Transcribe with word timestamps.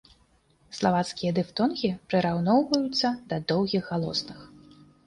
Славацкія 0.77 1.35
дыфтонгі 1.39 1.91
прыраўноўваюцца 2.15 3.07
да 3.31 3.35
доўгіх 3.55 3.83
галосных. 3.93 4.39